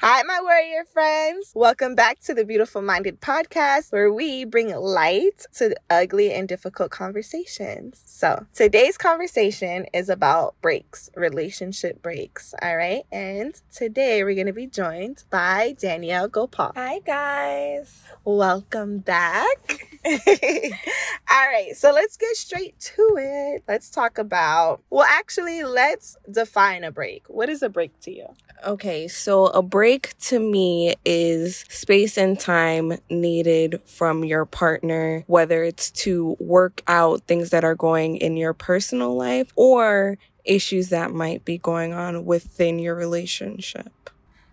[0.00, 1.50] Hi, my warrior friends.
[1.56, 6.92] Welcome back to the Beautiful Minded podcast, where we bring light to ugly and difficult
[6.92, 8.00] conversations.
[8.06, 12.54] So, today's conversation is about breaks, relationship breaks.
[12.62, 13.02] All right.
[13.10, 16.74] And today we're going to be joined by Danielle Gopal.
[16.76, 18.04] Hi, guys.
[18.24, 19.98] Welcome back.
[20.06, 21.74] All right.
[21.74, 23.64] So, let's get straight to it.
[23.66, 27.24] Let's talk about, well, actually, let's define a break.
[27.26, 28.28] What is a break to you?
[28.66, 35.62] Okay, so a break to me is space and time needed from your partner, whether
[35.62, 41.12] it's to work out things that are going in your personal life or issues that
[41.12, 43.92] might be going on within your relationship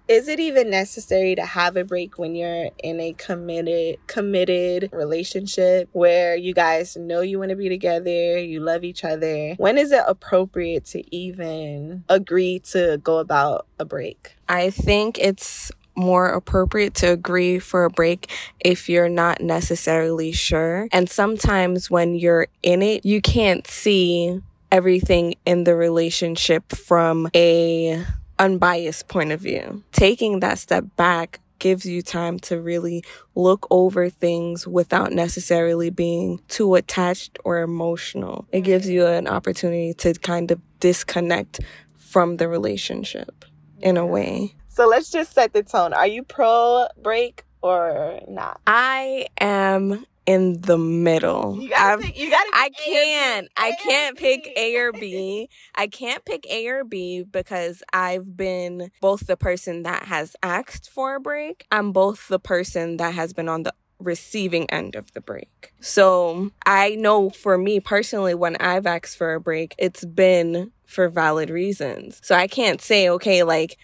[0.08, 5.90] is it even necessary to have a break when you're in a committed committed relationship
[5.94, 9.54] where you guys know you want to be together you love each other?
[9.56, 14.36] When is it appropriate to even agree to go about a break?
[14.48, 20.90] I think it's more appropriate to agree for a break if you're not necessarily sure.
[20.92, 28.06] And sometimes when you're in it you can't see everything in the relationship from a
[28.40, 29.84] unbiased point of view.
[29.92, 36.40] Taking that step back gives you time to really look over things without necessarily being
[36.50, 38.46] too attached or emotional.
[38.52, 41.62] It gives you an opportunity to kind of disconnect
[41.98, 43.46] from the relationship
[43.80, 44.56] in a way.
[44.68, 45.94] So let's just set the tone.
[45.94, 48.62] Are you pro break or not?
[48.68, 51.60] I am in the middle.
[51.62, 53.48] You gotta pick, you gotta I can't.
[53.58, 55.50] I can't pick A or B.
[55.76, 60.90] I can't pick A or B because I've been both the person that has asked
[60.90, 61.66] for a break.
[61.72, 65.74] I'm both the person that has been on the receiving end of the break.
[65.80, 71.10] So I know for me personally, when I've asked for a break, it's been for
[71.10, 72.20] valid reasons.
[72.24, 73.78] So I can't say, okay, like,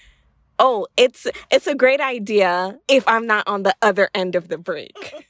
[0.62, 4.58] oh, it's it's a great idea if I'm not on the other end of the
[4.58, 4.96] break.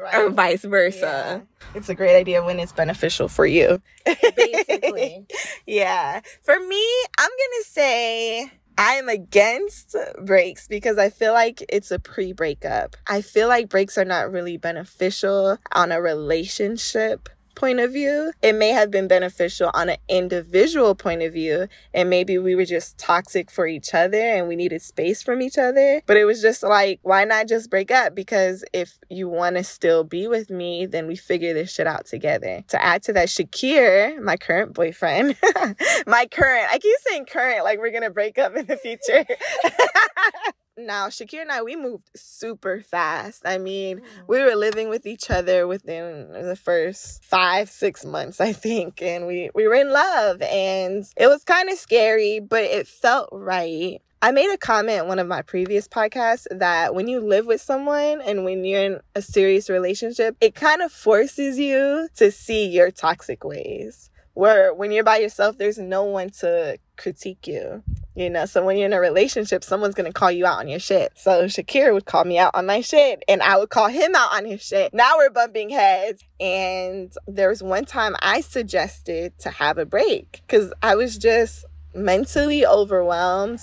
[0.00, 0.14] right.
[0.16, 1.44] or vice versa.
[1.44, 1.68] Yeah.
[1.74, 3.80] It's a great idea when it's beneficial for you.
[4.36, 5.26] Basically.
[5.66, 6.20] yeah.
[6.42, 6.84] For me,
[7.18, 12.96] I'm going to say I'm against breaks because I feel like it's a pre breakup.
[13.06, 17.28] I feel like breaks are not really beneficial on a relationship
[17.60, 21.68] point of view, it may have been beneficial on an individual point of view.
[21.92, 25.58] And maybe we were just toxic for each other and we needed space from each
[25.58, 26.00] other.
[26.06, 28.14] But it was just like, why not just break up?
[28.14, 32.06] Because if you want to still be with me, then we figure this shit out
[32.06, 32.64] together.
[32.68, 35.36] To add to that, Shakir, my current boyfriend,
[36.06, 39.26] my current, I keep saying current like we're going to break up in the future.
[40.86, 43.42] now Shakir and I we moved super fast.
[43.44, 44.20] I mean, mm-hmm.
[44.26, 49.26] we were living with each other within the first 5 6 months, I think, and
[49.26, 54.00] we we were in love and it was kind of scary, but it felt right.
[54.22, 57.62] I made a comment in one of my previous podcasts that when you live with
[57.62, 62.66] someone and when you're in a serious relationship, it kind of forces you to see
[62.66, 64.09] your toxic ways.
[64.34, 67.82] Where when you're by yourself, there's no one to critique you.
[68.14, 70.80] You know, so when you're in a relationship, someone's gonna call you out on your
[70.80, 71.12] shit.
[71.16, 74.34] So Shakir would call me out on my shit, and I would call him out
[74.34, 74.92] on his shit.
[74.92, 76.22] Now we're bumping heads.
[76.38, 81.64] And there was one time I suggested to have a break because I was just
[81.94, 83.60] mentally overwhelmed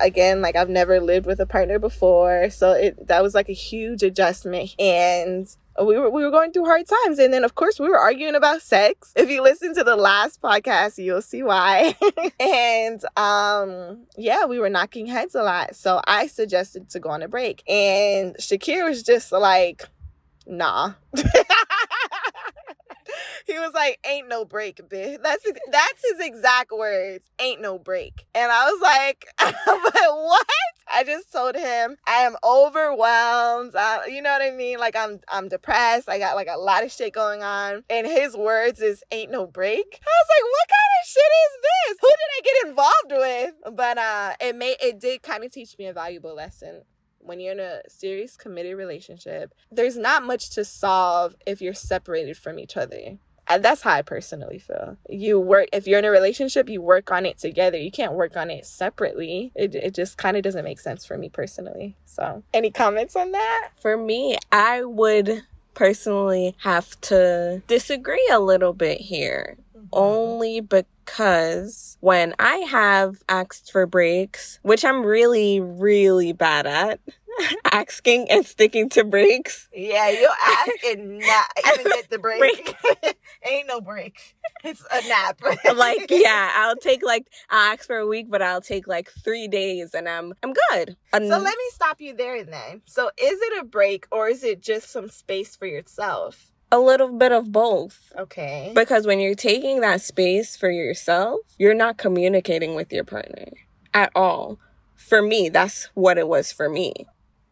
[0.00, 3.54] again like i've never lived with a partner before so it that was like a
[3.54, 7.18] huge adjustment and we were we were going through hard times.
[7.18, 9.12] And then of course we were arguing about sex.
[9.16, 11.96] If you listen to the last podcast you'll see why.
[12.40, 15.74] And um yeah we were knocking heads a lot.
[15.76, 17.62] So i suggested to go on a break.
[17.68, 19.88] And shakir was just like
[20.46, 20.94] nah
[23.52, 27.28] he was like, "Ain't no break, bitch." That's that's his exact words.
[27.38, 28.26] Ain't no break.
[28.34, 30.46] And I was like, "But what?"
[30.92, 33.74] I just told him I am overwhelmed.
[33.76, 34.78] I, you know what I mean?
[34.78, 36.08] Like I'm I'm depressed.
[36.08, 37.84] I got like a lot of shit going on.
[37.88, 41.62] And his words is "Ain't no break." I was like, "What kind of shit is
[41.62, 41.98] this?
[42.00, 45.76] Who did I get involved with?" But uh, it made it did kind of teach
[45.78, 46.82] me a valuable lesson
[47.24, 52.36] when you're in a serious committed relationship, there's not much to solve if you're separated
[52.36, 53.18] from each other.
[53.48, 54.96] And that's how I personally feel.
[55.08, 57.76] You work if you're in a relationship, you work on it together.
[57.76, 59.52] You can't work on it separately.
[59.54, 61.96] It it just kind of doesn't make sense for me personally.
[62.06, 63.70] So, any comments on that?
[63.80, 65.42] For me, I would
[65.74, 69.56] personally have to disagree a little bit here.
[69.76, 69.86] Mm-hmm.
[69.92, 77.00] Only because when I have asked for breaks, which I'm really, really bad at,
[77.72, 79.68] asking and sticking to breaks.
[79.72, 82.76] Yeah, you'll ask and not even get the break.
[83.02, 83.16] break.
[83.48, 84.34] Ain't no break.
[84.64, 85.40] It's a nap.
[85.74, 89.48] like, yeah, I'll take like I'll ask for a week, but I'll take like three
[89.48, 90.96] days and I'm I'm good.
[91.12, 92.82] Um, so let me stop you there then.
[92.86, 96.52] So is it a break or is it just some space for yourself?
[96.70, 98.12] A little bit of both.
[98.16, 98.72] Okay.
[98.74, 103.48] Because when you're taking that space for yourself, you're not communicating with your partner
[103.92, 104.58] at all.
[104.96, 106.94] For me, that's what it was for me.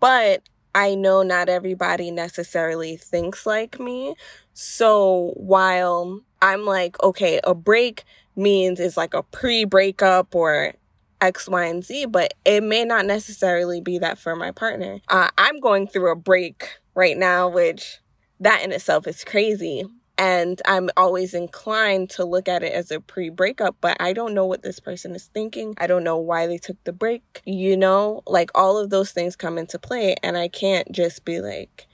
[0.00, 0.43] But
[0.75, 4.14] I know not everybody necessarily thinks like me.
[4.55, 8.05] So while I'm like, okay, a break
[8.37, 10.75] means it's like a pre breakup or
[11.20, 15.00] X, Y, and Z, but it may not necessarily be that for my partner.
[15.08, 17.99] Uh, I'm going through a break right now, which
[18.41, 19.85] that in itself is crazy.
[20.20, 24.34] And I'm always inclined to look at it as a pre breakup, but I don't
[24.34, 25.75] know what this person is thinking.
[25.78, 27.40] I don't know why they took the break.
[27.46, 30.17] You know, like all of those things come into play.
[30.22, 31.87] And I can't just be like,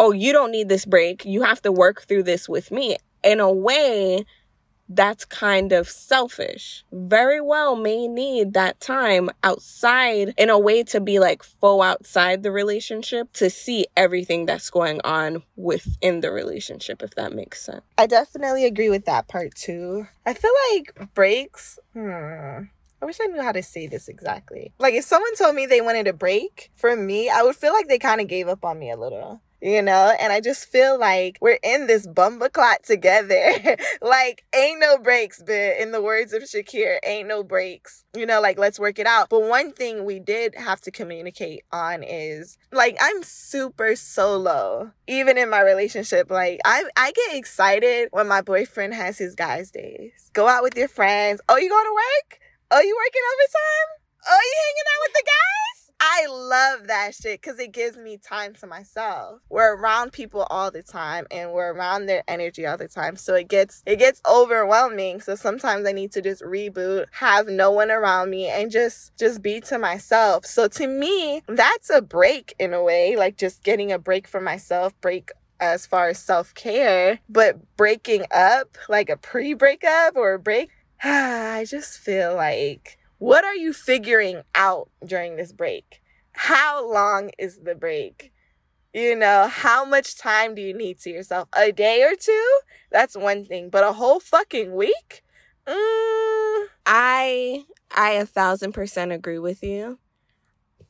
[0.00, 1.24] oh, you don't need this break.
[1.24, 2.96] You have to work through this with me.
[3.22, 4.26] In a way,
[4.94, 6.84] that's kind of selfish.
[6.92, 12.42] Very well may need that time outside in a way to be like full outside
[12.42, 17.82] the relationship to see everything that's going on within the relationship, if that makes sense.
[17.98, 20.06] I definitely agree with that part too.
[20.26, 22.64] I feel like breaks, hmm.
[23.02, 24.72] I wish I knew how to say this exactly.
[24.78, 27.88] Like, if someone told me they wanted a break, for me, I would feel like
[27.88, 30.14] they kind of gave up on me a little you know?
[30.20, 33.76] And I just feel like we're in this bumba clot together.
[34.02, 38.04] like, ain't no breaks, but in the words of Shakir, ain't no breaks.
[38.14, 39.30] You know, like, let's work it out.
[39.30, 45.38] But one thing we did have to communicate on is like, I'm super solo, even
[45.38, 46.30] in my relationship.
[46.30, 50.30] Like, I, I get excited when my boyfriend has his guys' days.
[50.32, 51.40] Go out with your friends.
[51.48, 52.40] Oh, you going to work?
[52.72, 54.02] Oh, you working overtime?
[54.28, 55.71] Oh, you hanging out with the guys?
[56.04, 59.40] I love that shit because it gives me time to myself.
[59.48, 63.14] We're around people all the time and we're around their energy all the time.
[63.14, 65.20] So it gets it gets overwhelming.
[65.20, 69.42] So sometimes I need to just reboot, have no one around me and just just
[69.42, 70.44] be to myself.
[70.44, 74.40] So to me, that's a break in a way, like just getting a break for
[74.40, 80.70] myself, break as far as self-care, but breaking up, like a pre-breakup or a break,
[81.04, 86.02] I just feel like what are you figuring out during this break?
[86.32, 88.32] How long is the break?
[88.92, 91.48] You know, how much time do you need to yourself?
[91.56, 92.58] A day or two?
[92.90, 95.22] That's one thing, but a whole fucking week?
[95.68, 96.66] Mm.
[96.84, 97.64] I
[97.94, 100.00] I a thousand percent agree with you.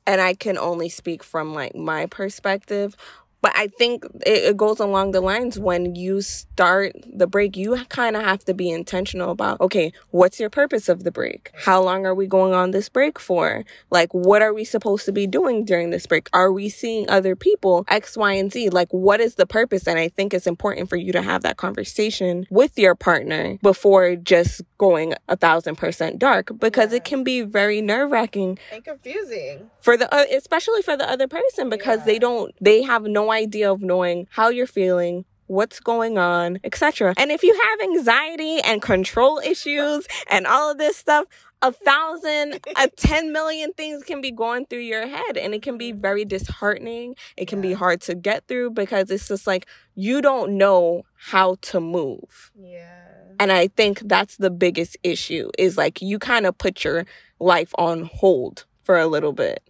[0.07, 2.97] And I can only speak from like my perspective.
[3.43, 7.85] But I think it, it goes along the lines when you start the break, you
[7.89, 11.51] kind of have to be intentional about, okay, what's your purpose of the break?
[11.65, 13.65] How long are we going on this break for?
[13.91, 16.31] Like, what are we supposed to be doing during this break?
[16.33, 17.85] Are we seeing other people?
[17.89, 18.71] X, Y, and Z.
[18.71, 19.89] Like, what is the purpose?
[19.89, 24.15] And I think it's important for you to have that conversation with your partner before
[24.15, 26.99] just going a thousand percent dark because yeah.
[26.99, 31.27] it can be very nerve wracking and confusing for the, uh, especially for the other
[31.27, 32.05] person because yeah.
[32.05, 37.15] they don't, they have no idea of knowing how you're feeling, what's going on, etc.
[37.17, 41.27] And if you have anxiety and control issues and all of this stuff,
[41.63, 45.79] a thousand, a 10 million things can be going through your head and it can
[45.79, 47.15] be very disheartening.
[47.37, 47.71] It can yeah.
[47.71, 52.51] be hard to get through because it's just like you don't know how to move.
[52.59, 52.99] Yeah.
[53.39, 57.07] And I think that's the biggest issue is like you kind of put your
[57.41, 59.63] life on hold for a little bit.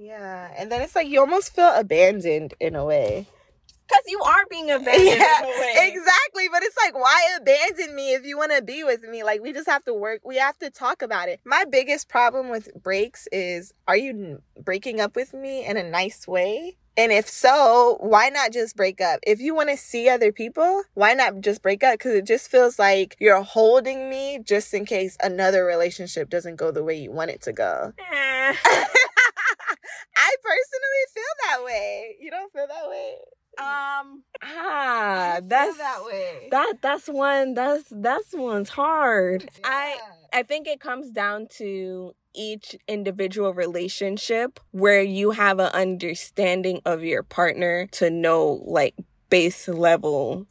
[0.00, 3.26] Yeah, and then it's like you almost feel abandoned in a way.
[3.86, 6.48] Because you are being abandoned yeah, Exactly.
[6.50, 9.22] But it's like, why abandon me if you want to be with me?
[9.24, 10.22] Like, we just have to work.
[10.24, 11.40] We have to talk about it.
[11.44, 16.26] My biggest problem with breaks is are you breaking up with me in a nice
[16.26, 16.78] way?
[16.96, 19.20] And if so, why not just break up?
[19.26, 21.94] If you want to see other people, why not just break up?
[21.94, 26.70] Because it just feels like you're holding me just in case another relationship doesn't go
[26.70, 27.92] the way you want it to go.
[28.12, 28.54] Eh.
[30.16, 32.16] I personally feel that way.
[32.20, 33.14] You don't feel that way?
[33.58, 36.48] Um ah that's that way.
[36.50, 39.42] That that's one that's that's one's hard.
[39.42, 39.60] Yeah.
[39.64, 39.98] I
[40.32, 47.02] I think it comes down to each individual relationship where you have an understanding of
[47.02, 48.94] your partner to know like
[49.30, 50.46] base level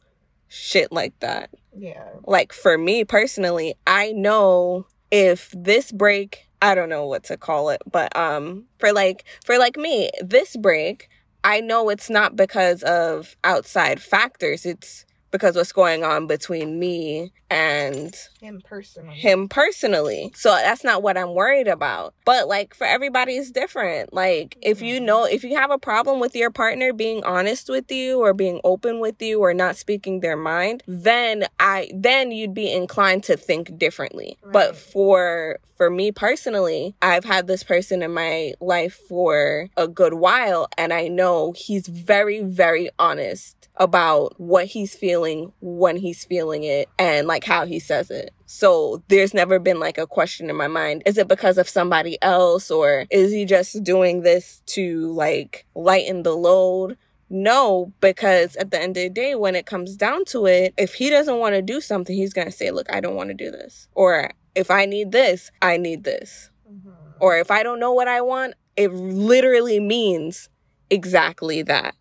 [0.48, 1.50] shit like that.
[1.76, 2.04] Yeah.
[2.26, 7.70] Like for me personally, I know if this break I don't know what to call
[7.70, 11.08] it, but um for like for like me, this break,
[11.44, 14.66] I know it's not because of outside factors.
[14.66, 19.14] It's because what's going on between me and him personally.
[19.14, 20.32] him personally.
[20.34, 22.14] So that's not what I'm worried about.
[22.24, 24.12] But like for everybody it's different.
[24.12, 27.90] Like if you know if you have a problem with your partner being honest with
[27.90, 32.54] you or being open with you or not speaking their mind, then I then you'd
[32.54, 34.38] be inclined to think differently.
[34.42, 34.52] Right.
[34.52, 40.14] But for for me personally, I've had this person in my life for a good
[40.14, 46.64] while and I know he's very very honest about what he's feeling when he's feeling
[46.64, 48.29] it and like how he says it.
[48.46, 51.02] So there's never been like a question in my mind.
[51.06, 56.22] Is it because of somebody else or is he just doing this to like lighten
[56.22, 56.96] the load?
[57.28, 60.94] No, because at the end of the day, when it comes down to it, if
[60.94, 63.34] he doesn't want to do something, he's going to say, look, I don't want to
[63.34, 63.86] do this.
[63.94, 66.50] Or if I need this, I need this.
[66.68, 66.92] Mhm.
[67.20, 70.48] Or if I don't know what I want, it literally means
[70.90, 71.94] exactly that.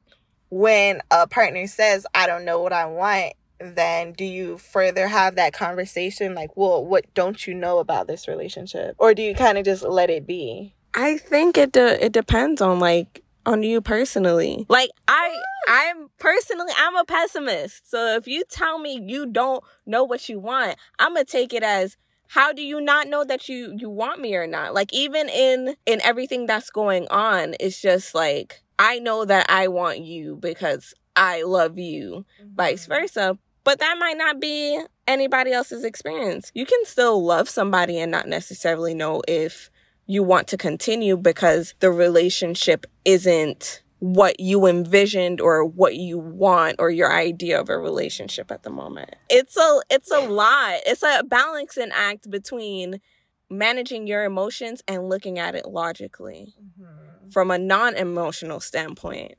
[0.52, 5.36] when a partner says, I don't know what I want, then do you further have
[5.36, 8.96] that conversation like, well, what don't you know about this relationship?
[8.98, 10.76] Or do you kind of just let it be?
[10.94, 14.66] I think it de- it depends on like on you personally.
[14.70, 15.46] Like I ah.
[15.72, 17.90] I'm personally I'm a pessimist.
[17.90, 21.54] So if you tell me you don't know what you want, I'm going to take
[21.54, 21.96] it as
[22.28, 24.74] how do you not know that you you want me or not?
[24.74, 29.68] Like even in in everything that's going on, it's just like I know that I
[29.68, 32.26] want you because I love you,
[32.56, 32.94] vice mm-hmm.
[32.94, 33.38] versa.
[33.64, 36.52] But that might not be anybody else's experience.
[36.54, 39.70] You can still love somebody and not necessarily know if
[40.06, 46.78] you want to continue because the relationship isn't what you envisioned or what you want
[46.80, 49.14] or your idea of a relationship at the moment.
[49.30, 50.80] It's a it's a lot.
[50.86, 53.02] It's a balancing act between
[53.50, 57.34] managing your emotions and looking at it logically Mhm.
[57.34, 59.38] from a non-emotional standpoint.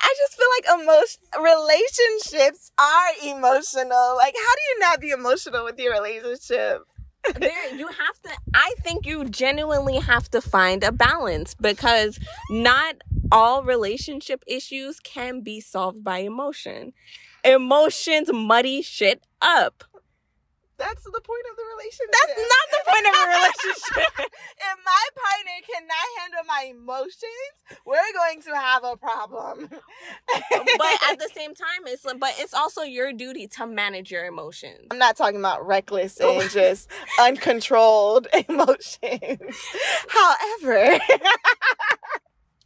[0.00, 4.16] I just feel like emotion relationships are emotional.
[4.16, 6.82] Like, how do you not be emotional with your relationship?
[7.38, 12.18] there you have to i think you genuinely have to find a balance because
[12.50, 12.96] not
[13.30, 16.92] all relationship issues can be solved by emotion
[17.44, 19.84] emotions muddy shit up
[20.78, 22.10] That's the point of the relationship.
[22.12, 24.32] that's not the point of a relationship
[24.72, 29.68] if my partner cannot handle my emotions, we're going to have a problem.
[29.70, 34.86] but at the same time it's but it's also your duty to manage your emotions
[34.90, 36.40] I'm not talking about reckless oh.
[36.40, 36.88] and just
[37.20, 39.56] uncontrolled emotions.
[40.08, 40.98] However,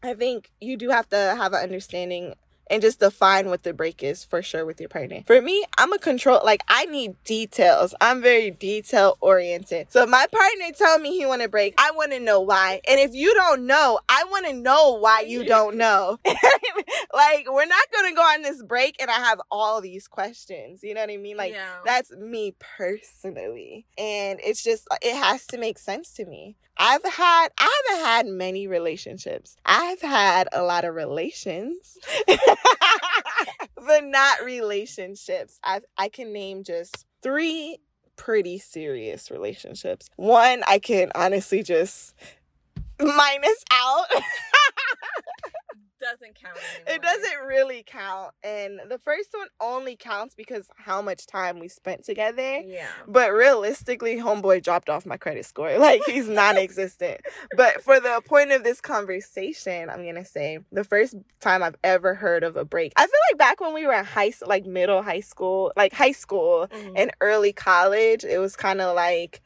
[0.02, 2.34] I think you do have to have an understanding
[2.68, 5.22] and just define what the break is for sure with your partner.
[5.26, 7.94] For me, I'm a control like I need details.
[8.00, 9.92] I'm very detail oriented.
[9.92, 12.80] So if my partner tell me he want to break, I want to know why.
[12.88, 16.18] And if you don't know, I want to know why you don't know.
[16.26, 20.80] like we're not going to go on this break and I have all these questions.
[20.82, 21.36] You know what I mean?
[21.36, 21.76] Like Yeah.
[21.84, 23.86] that's me personally.
[23.98, 26.56] And it's just it has to make sense to me.
[26.78, 29.56] I've had I haven't had many relationships.
[29.64, 31.98] I've had a lot of relations.
[32.26, 35.58] but not relationships.
[35.64, 37.78] I I can name just 3
[38.16, 40.08] pretty serious relationships.
[40.16, 42.14] One I can honestly just
[43.00, 44.06] minus out.
[46.00, 48.32] doesn't count it doesn't really count.
[48.42, 52.60] And the first one only counts because how much time we spent together.
[52.64, 55.76] yeah But realistically, homeboy dropped off my credit score.
[55.78, 57.20] Like he's non-existent.
[57.56, 62.14] but for the point of this conversation, I'm gonna say the first time I've ever
[62.14, 62.92] heard of a break.
[62.96, 66.12] I feel like back when we were in high, like middle high school, like high
[66.12, 66.92] school Mhm.
[66.96, 69.42] and early college, it was kind of like.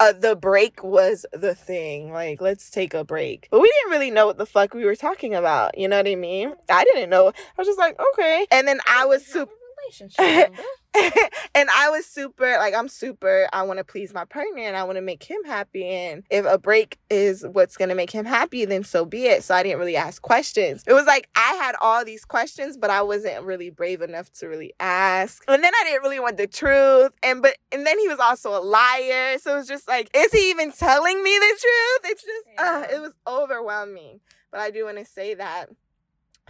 [0.00, 2.10] Uh, the break was the thing.
[2.12, 3.48] Like, let's take a break.
[3.50, 5.76] But we didn't really know what the fuck we were talking about.
[5.76, 6.54] You know what I mean?
[6.70, 7.28] I didn't know.
[7.28, 8.46] I was just like, okay.
[8.50, 9.52] And then I was super.
[9.84, 10.54] Relationship
[11.54, 14.84] and I was super like I'm super I want to please my partner and I
[14.84, 18.24] want to make him happy and if a break is what's going to make him
[18.24, 19.44] happy then so be it.
[19.44, 20.82] So I didn't really ask questions.
[20.86, 24.48] It was like I had all these questions but I wasn't really brave enough to
[24.48, 25.44] really ask.
[25.48, 28.56] And then I didn't really want the truth and but and then he was also
[28.56, 29.38] a liar.
[29.38, 32.12] So it was just like is he even telling me the truth?
[32.12, 34.20] It's just uh, it was overwhelming.
[34.50, 35.68] But I do want to say that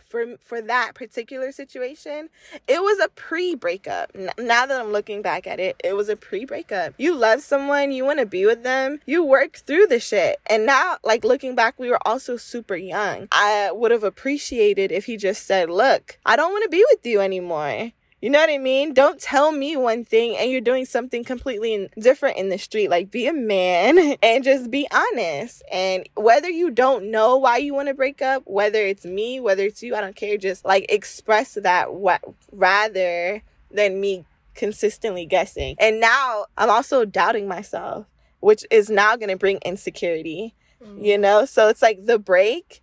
[0.09, 2.29] for for that particular situation,
[2.67, 4.15] it was a pre-breakup.
[4.15, 6.95] Now that I'm looking back at it, it was a pre-breakup.
[6.99, 10.41] You love someone, you want to be with them, you work through the shit.
[10.47, 13.29] And now, like looking back, we were also super young.
[13.33, 17.05] I would have appreciated if he just said, "Look, I don't want to be with
[17.07, 18.95] you anymore." You know what I mean?
[18.95, 22.89] Don't tell me one thing and you're doing something completely different in the street.
[22.89, 25.63] Like, be a man and just be honest.
[25.71, 29.65] And whether you don't know why you want to break up, whether it's me, whether
[29.65, 30.39] it's you, I don't care.
[30.39, 35.77] Just like express that what rather than me consistently guessing.
[35.79, 38.07] And now I'm also doubting myself,
[38.41, 41.05] which is now going to bring insecurity, mm-hmm.
[41.05, 41.45] you know?
[41.45, 42.83] So it's like the break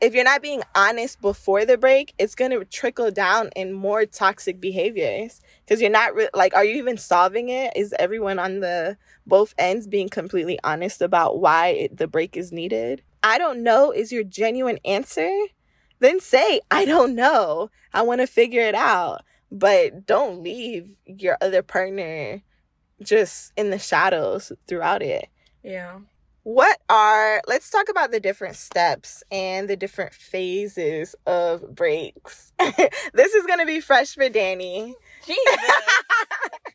[0.00, 4.06] if you're not being honest before the break, it's going to trickle down in more
[4.06, 7.72] toxic behaviors because you're not re- like, are you even solving it?
[7.76, 12.52] Is everyone on the both ends being completely honest about why it, the break is
[12.52, 13.02] needed?
[13.22, 15.30] I don't know is your genuine answer.
[16.00, 17.70] Then say, I don't know.
[17.92, 19.22] I want to figure it out.
[19.50, 22.42] But don't leave your other partner
[23.02, 25.28] just in the shadows throughout it.
[25.62, 26.00] Yeah
[26.44, 32.52] what are let's talk about the different steps and the different phases of breaks.
[33.14, 34.94] This is going to be fresh for danny.
[35.26, 35.58] Jesus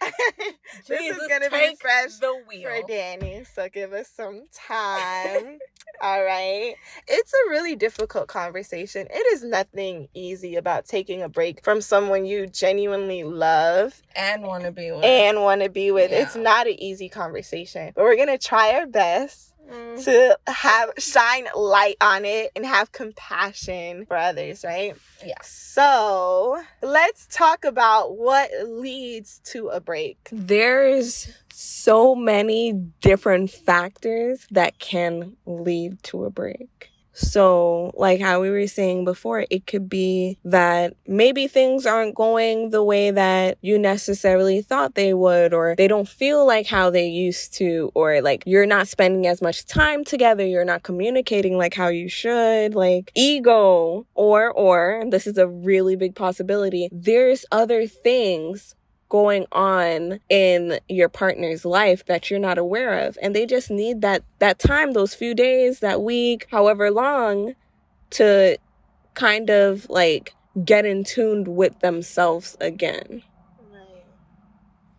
[0.86, 2.68] this Jesus, is gonna be fresh the wheel.
[2.68, 5.58] for Danny, so give us some time.
[6.02, 6.74] All right.
[7.08, 9.06] It's a really difficult conversation.
[9.10, 14.64] It is nothing easy about taking a break from someone you genuinely love and want
[14.64, 15.04] to be with.
[15.04, 16.10] And want to be with.
[16.10, 16.22] Yeah.
[16.22, 20.04] It's not an easy conversation, but we're going to try our best mm.
[20.04, 24.94] to have shine light on it and have compassion for others, right?
[25.24, 25.40] Yeah.
[25.42, 30.18] So let's talk about what leads to a break.
[30.32, 36.90] There's so many different factors that can lead to a break.
[37.18, 42.68] So, like how we were saying before, it could be that maybe things aren't going
[42.70, 47.06] the way that you necessarily thought they would, or they don't feel like how they
[47.06, 51.72] used to, or like you're not spending as much time together, you're not communicating like
[51.72, 57.86] how you should, like ego, or, or, this is a really big possibility, there's other
[57.86, 58.74] things
[59.08, 63.18] going on in your partner's life that you're not aware of.
[63.22, 67.54] And they just need that that time those few days that week however long
[68.10, 68.58] to
[69.14, 70.34] kind of like
[70.64, 73.22] get in tuned with themselves again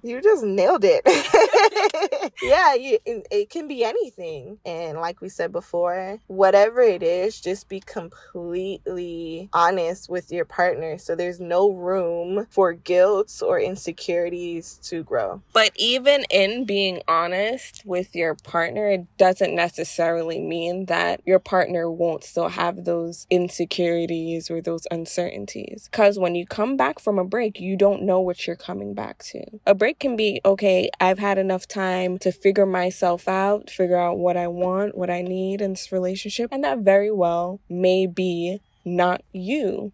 [0.08, 1.02] you just nailed it.
[2.42, 4.60] yeah, you, it can be anything.
[4.66, 10.98] And like we said before, whatever it is, just be completely honest with your partner.
[10.98, 15.42] So there's no room for guilt or insecurities to grow.
[15.54, 21.90] But even in being honest with your partner, it doesn't necessarily mean that your partner
[21.92, 25.88] won't still have those insecurities or those uncertainties.
[25.92, 29.24] Because when you come back from a break, you don't know what you're coming back
[29.24, 29.44] to.
[29.66, 34.18] A break can be okay, I've had enough time to figure myself out, figure out
[34.18, 36.50] what I want, what I need in this relationship.
[36.52, 39.92] And that very well may be not you.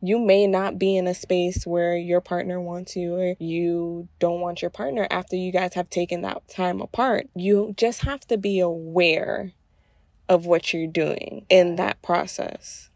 [0.00, 4.40] You may not be in a space where your partner wants you or you don't
[4.40, 7.28] want your partner after you guys have taken that time apart.
[7.34, 9.52] You just have to be aware
[10.28, 12.90] of what you're doing in that process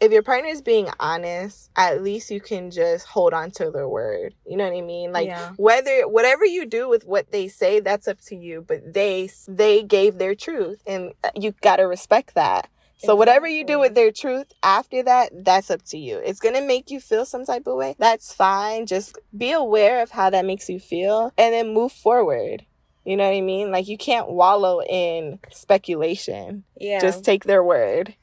[0.00, 3.88] if your partner is being honest, at least you can just hold on to their
[3.88, 4.34] word.
[4.46, 5.12] You know what I mean?
[5.12, 5.52] Like yeah.
[5.56, 8.64] whether whatever you do with what they say, that's up to you.
[8.66, 12.68] But they they gave their truth, and uh, you gotta respect that.
[12.98, 13.18] So exactly.
[13.18, 16.18] whatever you do with their truth after that, that's up to you.
[16.18, 17.94] It's gonna make you feel some type of way.
[17.98, 18.86] That's fine.
[18.86, 22.64] Just be aware of how that makes you feel, and then move forward.
[23.06, 23.70] You know what I mean?
[23.70, 26.64] Like you can't wallow in speculation.
[26.76, 27.00] Yeah.
[27.00, 28.14] Just take their word.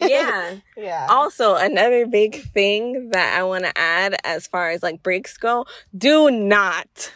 [0.00, 0.56] Yeah.
[0.76, 1.06] Yeah.
[1.08, 5.66] Also, another big thing that I want to add as far as like breaks go,
[5.96, 7.12] do not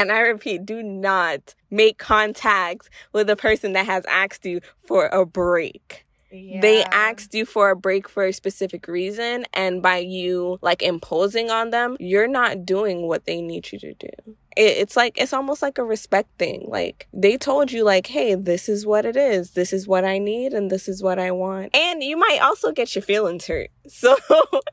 [0.00, 5.06] and I repeat, do not make contact with the person that has asked you for
[5.06, 6.03] a break.
[6.34, 6.60] Yeah.
[6.60, 11.50] They asked you for a break for a specific reason, and by you like imposing
[11.50, 14.08] on them, you're not doing what they need you to do.
[14.56, 16.66] It, it's like it's almost like a respect thing.
[16.68, 19.52] Like they told you like hey this is what it is.
[19.52, 21.74] This is what i need and this is what i want.
[21.74, 23.70] And you might also get your feelings hurt.
[23.86, 24.16] So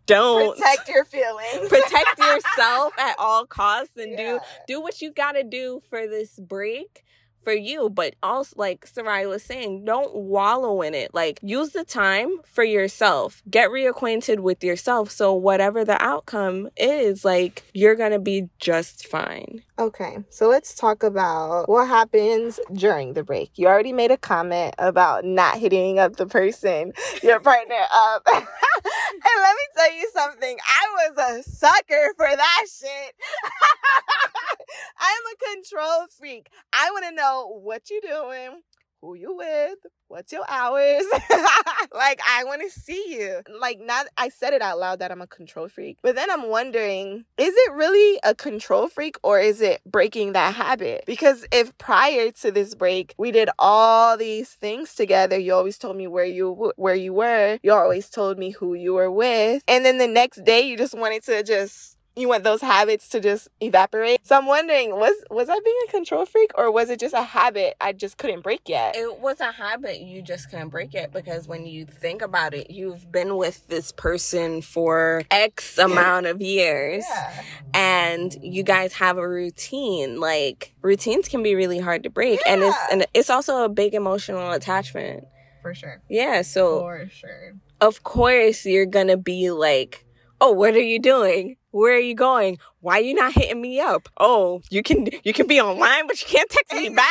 [0.06, 1.68] don't protect your feelings.
[1.68, 4.18] protect yourself at all costs and yeah.
[4.18, 7.04] do do what you got to do for this break
[7.44, 11.14] for you, but also like Sarai was saying, don't wallow in it.
[11.14, 13.42] Like use the time for yourself.
[13.50, 19.08] Get reacquainted with yourself so whatever the outcome is, like you're going to be just
[19.08, 19.64] fine.
[19.80, 20.18] Okay.
[20.30, 23.52] So let's talk about what happens during the break.
[23.56, 28.24] You already made a comment about not hitting up the person, your partner up.
[28.34, 30.58] and let me tell you something.
[30.60, 33.16] I was a sucker for that shit.
[35.00, 36.50] I'm a control freak.
[36.74, 38.62] I want to know what you're doing,
[39.02, 39.78] who you with?
[40.08, 41.06] What's your hours?
[41.94, 43.42] like I want to see you.
[43.62, 46.00] Like not I said it out loud that I'm a control freak.
[46.04, 50.56] But then I'm wondering, is it really a control freak or is it breaking that
[50.56, 51.06] habit?
[51.08, 55.96] Because if prior to this break, we did all these things together, you always told
[55.96, 57.58] me where you where you were.
[57.64, 59.64] You always told me who you were with.
[59.68, 63.20] And then the next day you just wanted to just you want those habits to
[63.22, 64.20] just evaporate.
[64.28, 67.22] So I'm wondering, was was I being a control freak or was it just a
[67.24, 68.96] habit I just couldn't break yet?
[68.98, 72.70] It was a habit you just couldn't break it because when you think about it,
[72.70, 77.44] you've been with this person for X amount of years Yeah.
[77.74, 80.20] and you guys have a routine.
[80.20, 83.94] Like routines can be really hard to break and it's and it's also a big
[83.94, 85.24] emotional attachment.
[85.62, 86.02] For sure.
[86.10, 87.54] Yeah, so For sure.
[87.80, 90.06] of course you're gonna be like,
[90.42, 91.56] oh, what are you doing?
[91.72, 92.60] Where are you going?
[92.82, 94.10] Why are you not hitting me up?
[94.20, 97.08] Oh, you can you can be online, but you can't text me back.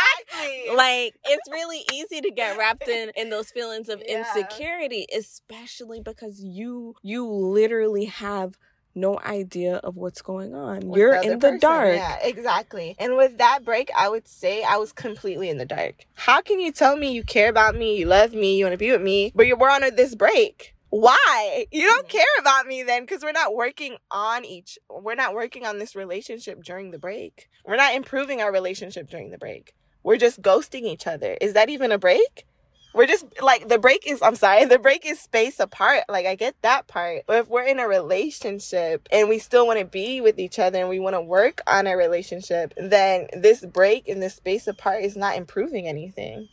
[0.75, 4.19] Like it's really easy to get wrapped in in those feelings of Yeah.
[4.19, 8.55] insecurity, especially because you you literally have
[8.95, 10.89] no idea of what's going on.
[10.89, 11.61] with You're in the person.
[11.61, 11.95] dark.
[11.95, 12.97] Yeah, exactly.
[12.99, 16.05] And with that break, I would say I was completely in the dark.
[16.15, 18.79] How can you tell me you care about me, you love me, you want to
[18.79, 20.75] be with me, but you're, we're on this break?
[20.91, 21.67] Why?
[21.71, 25.65] You don't care about me then because we're not working on each, we're not working
[25.65, 27.49] on this relationship during the break.
[27.65, 29.75] We're not improving our relationship during the break.
[30.03, 31.37] We're just ghosting each other.
[31.41, 32.45] Is that even a break?
[32.93, 36.05] We're just like the break is I'm sorry, the break is space apart.
[36.09, 37.23] Like I get that part.
[37.29, 40.81] But if we're in a relationship and we still want to be with each other
[40.81, 45.05] and we want to work on a relationship, then this break and this space apart
[45.05, 46.49] is not improving anything.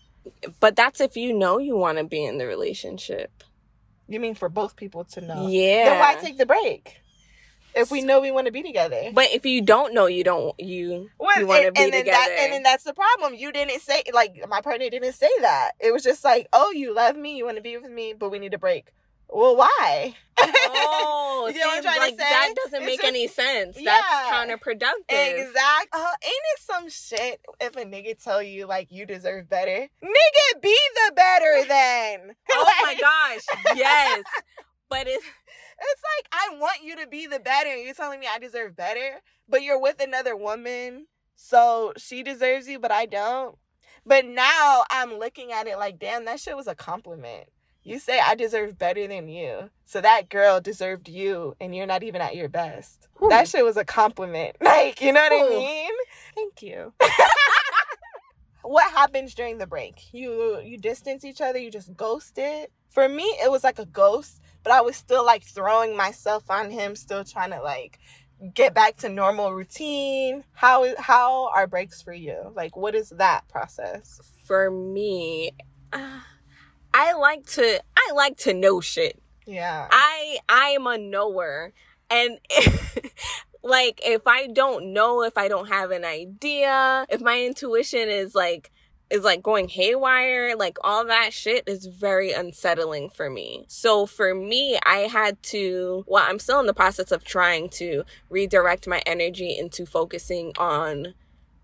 [0.60, 3.32] But that's if you know you want to be in the relationship.
[4.08, 5.48] You mean for both people to know?
[5.48, 5.90] Yeah.
[5.90, 7.02] Then why take the break?
[7.76, 9.12] If we know we want to be together.
[9.14, 11.94] But if you don't know, you don't you Well, you want to and, be and
[11.94, 12.18] then together.
[12.18, 13.36] That, and then that's the problem.
[13.36, 15.74] You didn't say like my partner didn't say that.
[15.80, 18.32] It was just like, oh, you love me, you want to be with me, but
[18.32, 18.94] we need a break.
[19.30, 20.16] Well, why?
[20.40, 22.30] oh, You know what I'm trying to say?
[22.30, 23.78] that doesn't It's make just- any sense.
[23.80, 24.00] Yeah.
[24.02, 25.48] That's counterproductive.
[25.48, 25.88] Exact.
[25.94, 29.88] Oh, ain't it some shit if a nigga tell you like you deserve better?
[30.04, 32.36] Nigga, be the better then.
[32.52, 34.24] Oh my gosh, yes.
[34.90, 37.76] But it's It's like I want you to be the better.
[37.76, 42.80] You're telling me I deserve better, but you're with another woman, so she deserves you,
[42.80, 43.58] but I don't.
[44.06, 47.50] But now I'm looking at it like, damn, that shit was a compliment.
[47.88, 49.70] You say I deserve better than you.
[49.86, 53.08] So that girl deserved you and you're not even at your best.
[53.18, 53.30] Whew.
[53.30, 54.58] That shit was a compliment.
[54.62, 55.92] Like, you know what I mean?
[56.36, 56.92] Thank you.
[58.62, 60.14] what happens during the break?
[60.14, 62.74] You you distance each other, you just ghost it.
[62.90, 66.70] For me, it was like a ghost, but I was still like throwing myself on
[66.70, 68.00] him, still trying to like
[68.54, 70.44] get back to normal routine.
[70.52, 72.52] How is how are breaks for you?
[72.54, 74.20] Like what is that process?
[74.48, 75.52] for me.
[75.92, 76.22] Uh,
[76.94, 79.22] I like to I like to know shit.
[79.46, 79.88] Yeah.
[79.90, 81.74] I I am a knower,
[82.10, 82.40] and
[83.64, 88.36] like if I don't know, if I don't have an idea, if my intuition is
[88.36, 88.72] like
[89.10, 93.66] is like going haywire, like all that shit is very unsettling for me.
[93.68, 98.04] So for me, I had to, well, I'm still in the process of trying to
[98.30, 101.14] redirect my energy into focusing on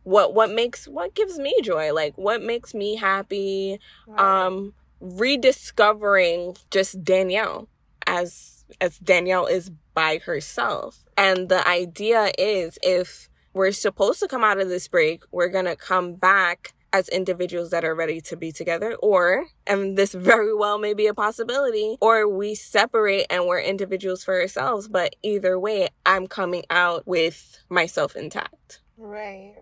[0.03, 3.79] what what makes what gives me joy, like what makes me happy,
[4.17, 7.67] um rediscovering just Danielle
[8.07, 11.05] as as Danielle is by herself.
[11.17, 15.65] And the idea is if we're supposed to come out of this break, we're going
[15.65, 20.55] to come back as individuals that are ready to be together or and this very
[20.55, 25.59] well may be a possibility or we separate and we're individuals for ourselves but either
[25.59, 29.55] way i'm coming out with myself intact Right.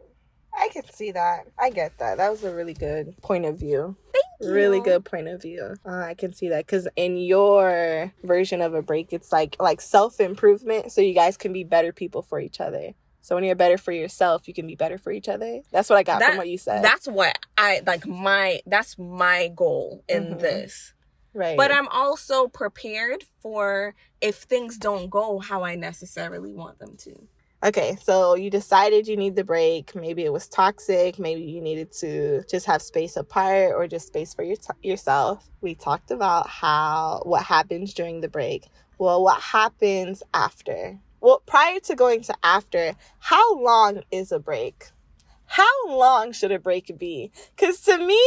[0.62, 1.48] I can see that.
[1.60, 2.18] I get that.
[2.18, 3.96] That was a really good point of view.
[4.40, 4.52] you.
[4.52, 5.76] Really good point of view.
[5.86, 9.82] Uh, I can see that because in your version of a break, it's like like
[9.82, 12.92] self improvement, so you guys can be better people for each other.
[13.24, 15.62] So when you're better for yourself, you can be better for each other.
[15.72, 16.84] That's what I got That- from what you said.
[16.84, 20.40] that's what i like my that's my goal in Mhm.
[20.40, 20.94] this
[21.36, 21.56] right.
[21.58, 27.28] but i'm also prepared for if things don't go how i necessarily want them to
[27.64, 29.94] Okay, so you decided you need the break.
[29.94, 31.20] Maybe it was toxic.
[31.20, 35.48] Maybe you needed to just have space apart or just space for your yourself.
[35.62, 38.68] We talked about how what happens during the break.
[38.98, 41.00] Well, what happens after?
[41.20, 44.86] Well, prior to going to after, how long is a break?
[45.46, 47.32] How long should a break be?
[47.58, 48.24] Cuz to me,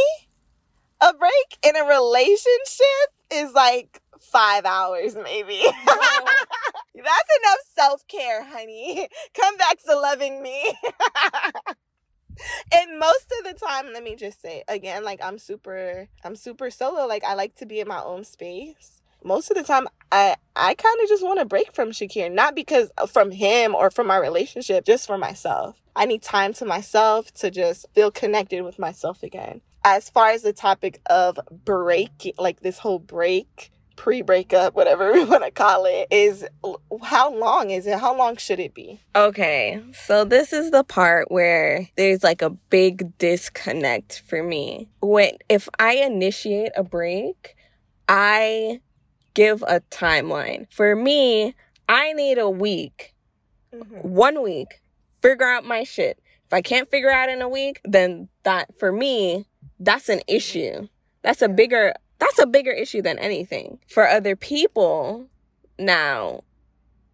[1.01, 5.61] a break in a relationship is like 5 hours maybe.
[6.95, 9.07] That's enough self care, honey.
[9.33, 10.63] Come back to loving me.
[12.73, 16.69] and most of the time, let me just say again, like I'm super, I'm super
[16.69, 17.05] solo.
[17.05, 19.01] Like I like to be in my own space.
[19.23, 22.55] Most of the time, I I kind of just want to break from Shakir, not
[22.55, 25.81] because uh, from him or from our relationship, just for myself.
[25.95, 29.61] I need time to myself to just feel connected with myself again.
[29.83, 35.23] As far as the topic of break, like this whole break, pre breakup, whatever we
[35.23, 36.45] want to call it, is
[37.03, 37.99] how long is it?
[37.99, 38.99] How long should it be?
[39.15, 44.89] Okay, so this is the part where there's like a big disconnect for me.
[45.01, 47.55] When if I initiate a break,
[48.07, 48.81] I
[49.33, 50.71] give a timeline.
[50.71, 51.55] For me,
[51.87, 53.13] I need a week.
[53.73, 54.07] Mm-hmm.
[54.07, 54.81] One week
[55.21, 56.19] figure out my shit.
[56.45, 59.47] If I can't figure out in a week, then that for me,
[59.79, 60.87] that's an issue.
[61.23, 63.79] That's a bigger that's a bigger issue than anything.
[63.87, 65.27] For other people,
[65.77, 66.43] now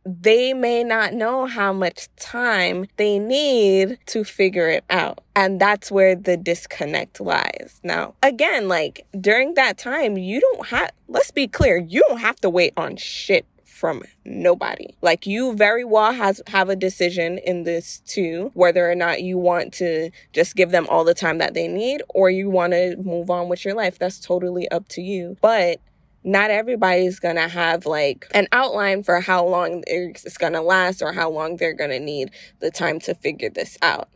[0.06, 5.20] they may not know how much time they need to figure it out.
[5.36, 7.80] And that's where the disconnect lies.
[7.84, 12.38] Now, again, like during that time, you don't have, let's be clear, you don't have
[12.38, 13.46] to wait on shit
[13.82, 14.96] from nobody.
[15.02, 19.40] Like you very well has have a decision in this too, whether or not you
[19.40, 22.96] want to just give them all the time that they need or you want to
[22.98, 23.98] move on with your life.
[23.98, 25.36] That's totally up to you.
[25.42, 25.82] But
[26.24, 31.32] not everybody's gonna have like an outline for how long it's gonna last or how
[31.32, 34.10] long they're gonna need the time to figure this out.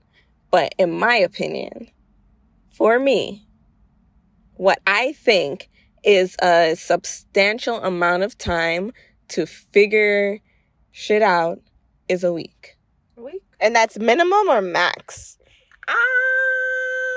[0.51, 1.89] But in my opinion,
[2.69, 3.47] for me,
[4.58, 5.71] what I think
[6.04, 8.91] is a substantial amount of time
[9.29, 10.39] to figure
[10.91, 11.59] shit out
[12.07, 12.77] is a week.
[13.17, 13.43] A week?
[13.59, 15.38] And that's minimum or max?
[15.88, 17.15] Ah, uh,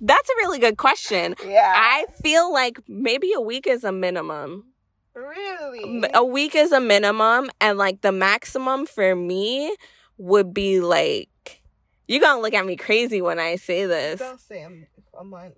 [0.00, 1.34] that's a really good question.
[1.46, 1.72] Yeah.
[1.74, 4.72] I feel like maybe a week is a minimum.
[5.14, 6.04] Really?
[6.12, 9.74] A week is a minimum, and like the maximum for me
[10.18, 11.62] would be like,
[12.06, 14.20] you're gonna look at me crazy when I say this.
[14.20, 15.54] Don't say a, a month.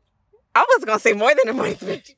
[0.54, 2.14] I was gonna say more than a month, bitch.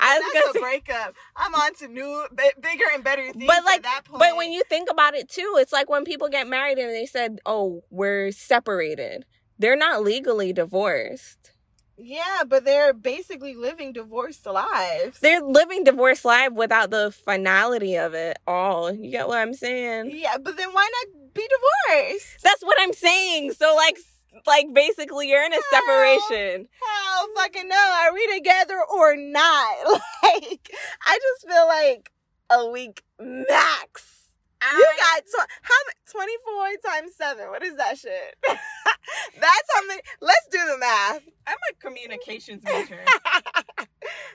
[0.00, 1.14] I was That's gonna a breakup.
[1.36, 3.46] I'm on to new, b- bigger and better things.
[3.46, 4.20] But like, that point.
[4.20, 7.06] but when you think about it too, it's like when people get married and they
[7.06, 9.24] said, "Oh, we're separated."
[9.58, 11.52] They're not legally divorced.
[11.98, 15.20] Yeah, but they're basically living divorced lives.
[15.20, 18.92] They're living divorced life without the finality of it all.
[18.92, 20.10] You get what I'm saying?
[20.12, 22.42] Yeah, but then why not be divorced?
[22.42, 23.52] That's what I'm saying.
[23.52, 23.96] So like
[24.46, 26.68] like basically you're in a hell, separation.
[26.82, 27.76] Hell fucking no.
[27.76, 29.76] Are we together or not?
[30.22, 30.70] Like
[31.06, 32.10] I just feel like
[32.50, 34.16] a week max.
[34.60, 34.74] I...
[34.76, 35.74] You got tw- how
[36.10, 37.48] 24 times 7.
[37.48, 38.36] What is that shit?
[38.46, 40.02] That's how many.
[40.20, 41.22] Let's do the math.
[41.46, 43.04] I'm a communications major.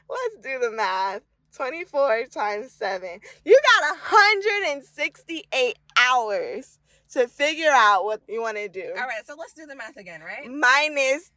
[0.09, 1.21] Let's do the math.
[1.55, 3.19] 24 times 7.
[3.43, 6.79] You got 168 hours
[7.11, 8.93] to figure out what you want to do.
[8.97, 10.49] All right, so let's do the math again, right?
[10.49, 11.31] Minus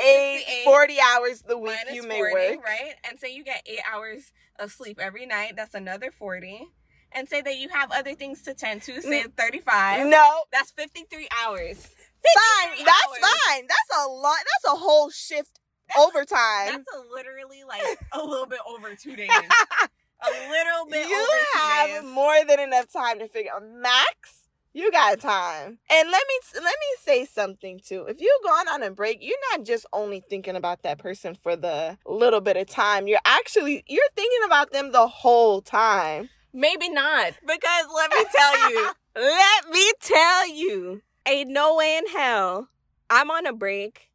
[0.00, 2.64] eight, 40 hours the week you may 40, work.
[2.64, 2.94] Right?
[3.08, 5.54] And say you get eight hours of sleep every night.
[5.56, 6.68] That's another 40.
[7.12, 10.06] And say that you have other things to tend to, say 35.
[10.08, 10.42] No.
[10.52, 11.76] That's 53 hours.
[11.76, 11.96] 53
[12.34, 12.84] fine.
[12.84, 13.32] That's hours.
[13.48, 13.66] fine.
[13.66, 14.36] That's a lot.
[14.36, 16.38] That's a whole shift that's, overtime.
[16.66, 19.30] That's a literally like a little bit over two days.
[20.20, 24.37] a little bit you have more than enough time to figure out max
[24.78, 25.78] you got time.
[25.90, 28.04] And let me let me say something too.
[28.08, 31.56] If you've gone on a break, you're not just only thinking about that person for
[31.56, 33.08] the little bit of time.
[33.08, 36.30] You're actually you're thinking about them the whole time.
[36.52, 37.32] Maybe not.
[37.44, 38.90] Because let me tell you.
[39.16, 41.02] let me tell you.
[41.26, 42.68] Ain't no way in hell
[43.10, 44.10] I'm on a break.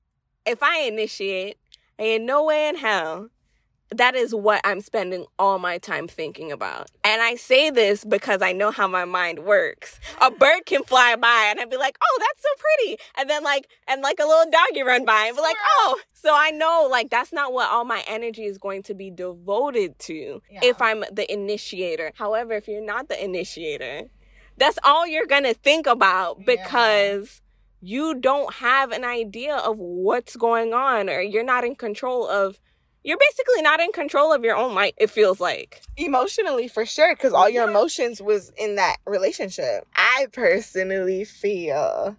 [0.46, 1.58] If I initiate,
[2.00, 3.30] ain't no way in hell
[3.98, 6.90] that is what I'm spending all my time thinking about.
[7.04, 10.00] And I say this because I know how my mind works.
[10.22, 12.98] A bird can fly by and I'd be like, oh, that's so pretty.
[13.18, 16.00] And then like, and like a little doggy run by and be like, oh.
[16.14, 20.00] So I know like that's not what all my energy is going to be devoted
[20.00, 20.60] to yeah.
[20.64, 22.12] if I'm the initiator.
[22.16, 24.04] However, if you're not the initiator,
[24.58, 27.42] that's all you're going to think about because
[27.82, 27.98] yeah.
[27.98, 32.60] you don't have an idea of what's going on or you're not in control of
[33.04, 35.82] you're basically not in control of your own life it feels like.
[35.98, 39.86] Emotionally for sure because all your emotions was in that relationship.
[39.96, 42.16] I personally feel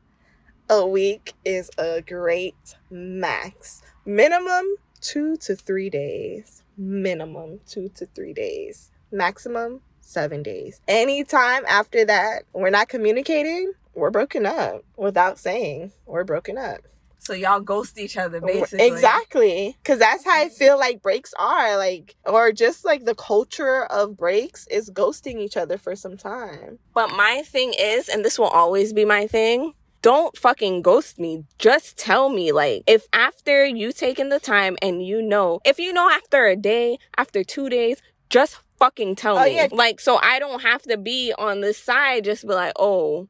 [0.68, 3.82] a week is a great max.
[4.04, 6.62] Minimum two to three days.
[6.76, 8.90] Minimum two to three days.
[9.10, 10.80] Maximum seven days.
[10.86, 14.84] Anytime after that we're not communicating we're broken up.
[14.96, 16.80] Without saying we're broken up
[17.24, 18.86] so y'all ghost each other basically.
[18.86, 19.76] Exactly.
[19.84, 21.76] Cause that's how I feel like breaks are.
[21.76, 26.78] Like or just like the culture of breaks is ghosting each other for some time.
[26.92, 31.44] But my thing is, and this will always be my thing, don't fucking ghost me.
[31.58, 32.52] Just tell me.
[32.52, 36.56] Like, if after you taking the time and you know, if you know after a
[36.56, 39.56] day, after two days, just fucking tell Oh, me.
[39.56, 39.68] yeah.
[39.72, 43.28] Like, so I don't have to be on this side, just be like, oh,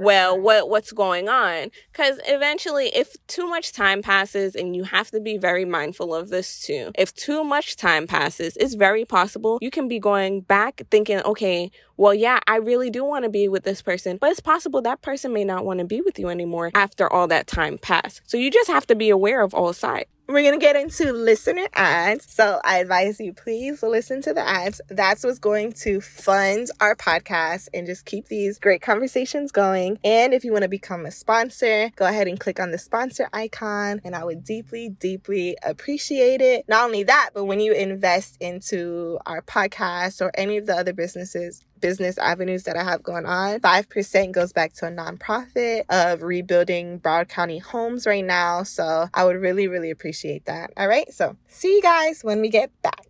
[0.00, 1.70] well, what what's going on?
[1.92, 6.30] Because eventually, if too much time passes, and you have to be very mindful of
[6.30, 6.90] this too.
[6.96, 11.70] If too much time passes, it's very possible you can be going back thinking, okay,
[12.00, 15.02] well, yeah, I really do want to be with this person, but it's possible that
[15.02, 18.22] person may not want to be with you anymore after all that time passed.
[18.24, 20.08] So you just have to be aware of all sides.
[20.26, 22.32] We're gonna get into listener ads.
[22.32, 24.80] So I advise you please listen to the ads.
[24.88, 29.98] That's what's going to fund our podcast and just keep these great conversations going.
[30.04, 33.28] And if you want to become a sponsor, go ahead and click on the sponsor
[33.32, 36.64] icon, and I would deeply, deeply appreciate it.
[36.68, 40.92] Not only that, but when you invest into our podcast or any of the other
[40.92, 43.60] businesses business avenues that I have going on.
[43.60, 48.62] 5% goes back to a nonprofit of rebuilding Broward County homes right now.
[48.62, 50.70] So I would really, really appreciate that.
[50.76, 51.12] All right.
[51.12, 53.06] So see you guys when we get back.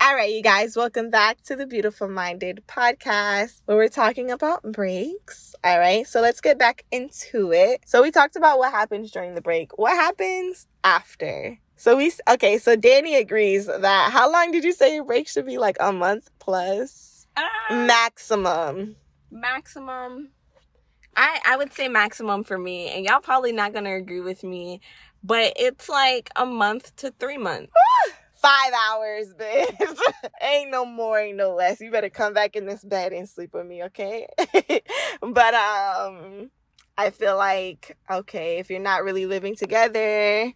[0.00, 4.62] All right, you guys, welcome back to the Beautiful Minded podcast where we're talking about
[4.62, 5.54] breaks.
[5.62, 7.82] All right, so let's get back into it.
[7.84, 9.76] So, we talked about what happens during the break.
[9.76, 11.58] What happens after?
[11.78, 15.46] So, we, okay, so Danny agrees that how long did you say your break should
[15.46, 15.58] be?
[15.58, 17.26] Like a month plus?
[17.70, 18.96] Maximum.
[19.30, 20.30] maximum
[21.16, 24.80] i i would say maximum for me and y'all probably not gonna agree with me
[25.22, 27.72] but it's like a month to three months
[28.40, 29.98] Five hours, bitch.
[30.40, 31.80] ain't no more, ain't no less.
[31.80, 34.28] You better come back in this bed and sleep with me, okay?
[35.20, 36.48] but um
[36.96, 40.52] I feel like, okay, if you're not really living together,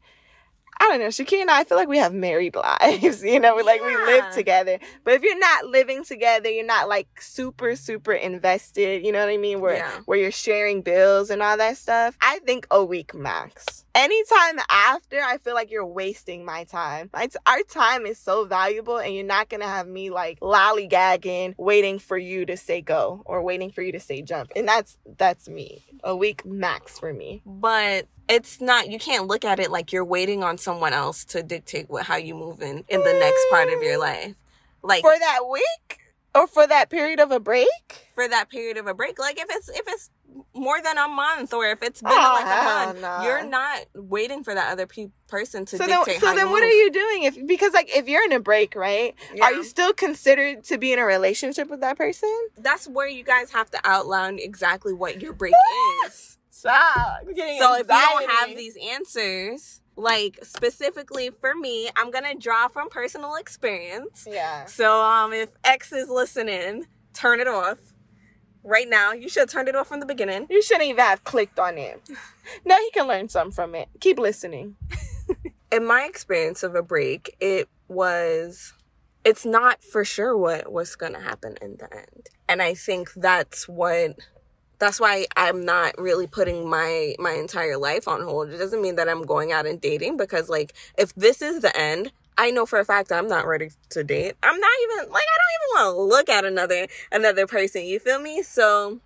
[0.83, 3.55] I don't know, Shakira and I, I feel like we have married lives, you know,
[3.55, 4.81] we like we live together.
[5.05, 9.29] But if you're not living together, you're not like super, super invested, you know what
[9.33, 9.61] I mean?
[9.61, 10.01] Where Yeah.
[10.07, 12.17] where you're sharing bills and all that stuff.
[12.21, 13.85] I think a week max.
[13.95, 17.11] Anytime after, I feel like you're wasting my time.
[17.15, 21.99] T- our time is so valuable, and you're not gonna have me like lollygagging, waiting
[21.99, 24.53] for you to say go or waiting for you to say jump.
[24.57, 25.85] And that's that's me.
[26.05, 27.43] A week max for me.
[27.47, 31.43] but it's not you can't look at it like you're waiting on someone else to
[31.43, 34.01] dictate what how you move in in the next part of your mm.
[34.01, 34.35] life
[34.83, 35.99] like For that week
[36.35, 37.69] or for that period of a break.
[38.15, 40.11] for that period of a break like if it's if it's
[40.55, 43.23] more than a month or if it's been Oh, like a ah, month no.
[43.23, 46.71] you're not waiting for that other pe- person to So then, so then, what move.
[46.71, 47.23] are you doing?
[47.25, 49.15] If because like if you're in a break, right?
[49.35, 49.45] Yeah.
[49.45, 52.31] Are you still considered to be in a relationship with that person?
[52.57, 56.39] that's where you guys have to outline exactly what your break ah, is.
[56.51, 57.25] Stop.
[57.25, 62.89] So if you don't have these answers, like specifically for me, I'm gonna draw from
[62.89, 64.27] personal experience.
[64.31, 64.65] yeah.
[64.67, 67.79] So um if X is listening, turn it off.
[68.65, 70.47] Right now, you should have turned it off from the beginning.
[70.49, 72.01] You shouldn't even have clicked on it.
[72.65, 73.89] No, he can learn something from it.
[74.01, 74.75] Keep listening.
[75.71, 78.73] In my experience of a break, it was
[79.25, 82.29] it's not for sure what was gonna happen in the end.
[82.49, 84.17] And I think that's what
[84.83, 88.51] that's why I'm not really putting my my entire life on hold.
[88.51, 91.75] It doesn't mean that I'm going out and dating because like if this is the
[91.77, 94.35] end, I know for a fact I'm not ready to date.
[94.43, 97.85] I'm not even like I don't even want to look at another another person.
[97.85, 98.43] You feel me?
[98.43, 98.99] So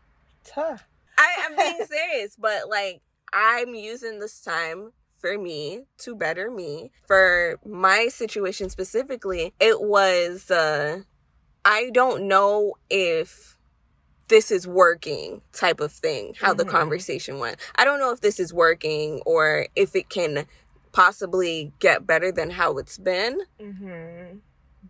[0.44, 0.88] Tough.
[1.18, 3.02] I am being serious, but like
[3.34, 6.90] I'm using this time for me to better me.
[7.06, 11.00] For my situation specifically, it was uh
[11.66, 13.55] I don't know if
[14.28, 16.70] this is working type of thing, how the Mhm.
[16.70, 17.58] conversation went.
[17.76, 20.46] I don't know if this is working or if it can
[20.92, 24.38] possibly get better than how it's been Mm-hmm.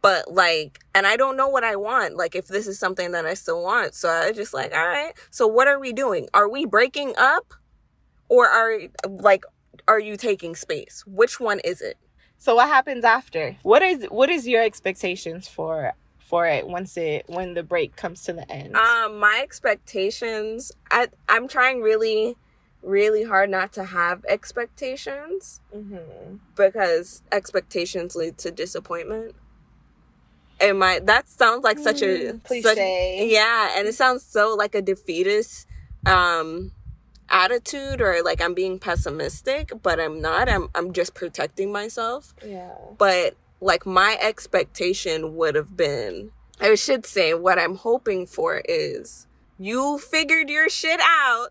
[0.01, 3.27] but like and i don't know what i want like if this is something that
[3.27, 6.49] i still want so i just like all right so what are we doing are
[6.49, 7.55] we breaking up
[8.29, 9.45] or are like
[9.89, 11.97] are you taking space which one is it
[12.39, 13.57] So what happens after?
[13.63, 15.95] What is what is your expectations for
[16.27, 18.75] for it once it when the break comes to the end?
[18.77, 22.37] um my expectations i i'm trying really
[22.83, 26.37] really hard not to have expectations mm-hmm.
[26.57, 29.35] because expectations lead to disappointment
[30.61, 32.77] and my that sounds like such a Mm, such-
[33.31, 35.67] yeah and it sounds so like a defeatist
[36.07, 36.73] um
[37.29, 42.71] attitude or like i'm being pessimistic but i'm not i'm i'm just protecting myself Yeah.
[42.99, 49.27] but like my expectation would have been i should say what i'm hoping for is
[49.59, 51.49] you figured your shit out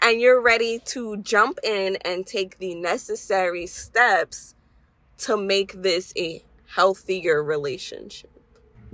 [0.00, 4.54] and you're ready to jump in and take the necessary steps
[5.18, 8.30] to make this a healthier relationship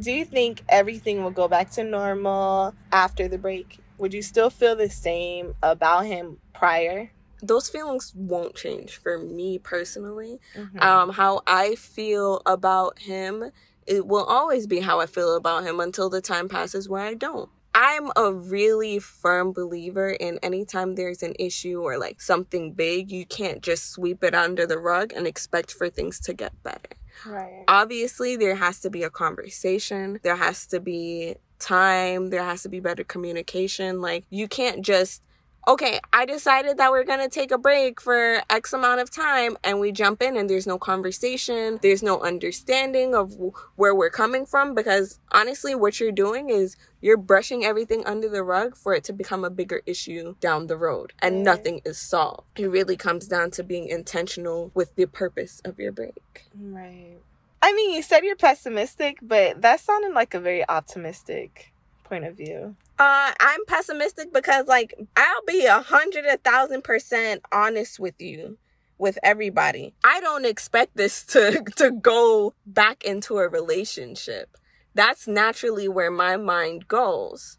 [0.00, 3.80] do you think everything will go back to normal after the break?
[3.98, 7.10] Would you still feel the same about him prior?
[7.42, 10.40] Those feelings won't change for me personally.
[10.54, 10.80] Mm-hmm.
[10.80, 13.52] Um, how I feel about him,
[13.86, 17.14] it will always be how I feel about him until the time passes where I
[17.14, 17.50] don't.
[17.80, 23.24] I'm a really firm believer in anytime there's an issue or like something big, you
[23.24, 26.96] can't just sweep it under the rug and expect for things to get better.
[27.24, 27.64] right.
[27.68, 32.68] Obviously, there has to be a conversation, there has to be time, there has to
[32.68, 34.00] be better communication.
[34.00, 35.22] Like, you can't just
[35.68, 39.58] okay, I decided that we're going to take a break for X amount of time
[39.62, 43.36] and we jump in and there's no conversation, there's no understanding of
[43.76, 48.42] where we're coming from because honestly, what you're doing is you're brushing everything under the
[48.42, 52.44] rug for it to become a bigger issue down the road and nothing is solved.
[52.56, 56.46] It really comes down to being intentional with the purpose of your break.
[56.58, 57.18] Right.
[57.60, 61.72] I mean, you said you're pessimistic, but that sounded like a very optimistic
[62.04, 62.76] point of view.
[62.98, 68.58] Uh, I'm pessimistic because, like, I'll be a hundred, a thousand percent honest with you,
[68.98, 69.94] with everybody.
[70.02, 74.56] I don't expect this to to go back into a relationship.
[74.94, 77.56] That's naturally where my mind goes.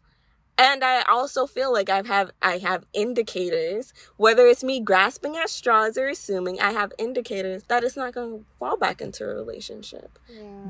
[0.58, 5.48] And I also feel like I've have I have indicators, whether it's me grasping at
[5.48, 9.34] straws or assuming I have indicators that it's not going to fall back into a
[9.34, 10.18] relationship.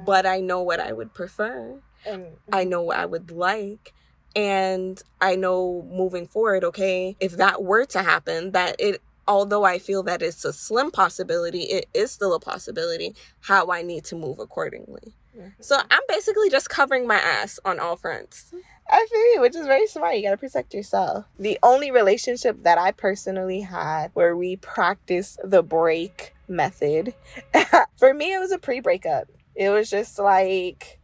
[0.07, 1.81] But I know what I would prefer.
[2.07, 3.93] and I know what I would like.
[4.37, 9.79] And I know moving forward, okay, if that were to happen, that it, although I
[9.79, 14.17] feel that it's a slim possibility, it is still a possibility, how I need to
[14.17, 15.15] move accordingly.
[15.37, 15.53] Mhm.
[15.61, 18.53] So I'm basically just covering my ass on all fronts.
[18.89, 20.17] I feel you, which is very smart.
[20.17, 21.25] You gotta protect yourself.
[21.39, 27.15] The only relationship that I personally had where we practiced the break method,
[27.99, 29.29] for me, it was a pre breakup.
[29.55, 30.99] It was just like,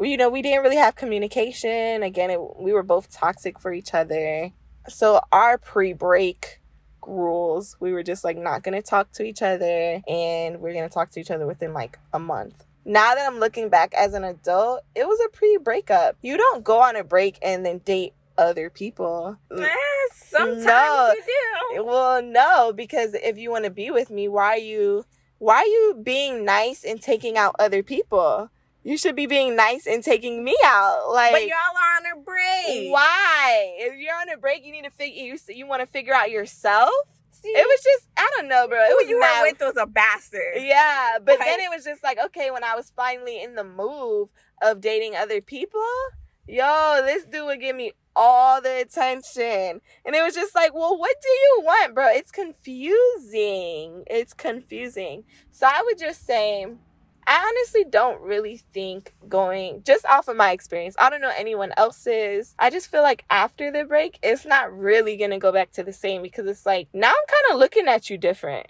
[0.00, 2.02] you know, we didn't really have communication.
[2.02, 4.52] Again, it, we were both toxic for each other.
[4.88, 6.60] So, our pre break
[7.06, 11.10] rules, we were just like not gonna talk to each other and we're gonna talk
[11.12, 14.82] to each other within like a month now that I'm looking back as an adult,
[14.94, 16.16] it was a pre breakup.
[16.22, 19.36] You don't go on a break and then date other people.
[20.14, 21.12] sometimes No.
[21.14, 21.22] you
[21.76, 21.84] do.
[21.84, 25.04] Well, no, because if you want to be with me, why are you
[25.38, 28.50] why are you being nice and taking out other people?
[28.84, 31.10] You should be being nice and taking me out.
[31.12, 32.90] Like But y'all are on a break.
[32.92, 33.74] why?
[33.78, 36.30] If you're on a break, you need to figure you you want to figure out
[36.30, 36.90] yourself.
[37.30, 38.78] See, It was just I don't know, bro.
[38.82, 40.54] It who was you mad- were with was a bastard.
[40.56, 44.30] yeah, but then it was just like, okay, when I was finally in the move
[44.62, 45.84] of dating other people,
[46.46, 49.80] yo, this dude would give me all the attention.
[50.04, 52.08] And it was just like, well, what do you want, bro?
[52.08, 54.04] It's confusing.
[54.08, 55.24] It's confusing.
[55.52, 56.66] So I would just say,
[57.28, 60.96] I honestly don't really think going just off of my experience.
[60.98, 62.54] I don't know anyone else's.
[62.58, 65.92] I just feel like after the break, it's not really gonna go back to the
[65.92, 68.68] same because it's like now I'm kind of looking at you different.